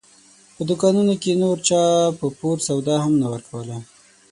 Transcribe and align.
په 0.55 0.61
دوکانونو 0.69 1.13
کې 1.21 1.31
نور 1.41 1.57
چا 1.67 1.83
په 2.19 2.25
پور 2.37 2.57
سودا 2.67 2.95
هم 3.03 3.13
نه 3.21 3.27
ورکوله. 3.33 3.77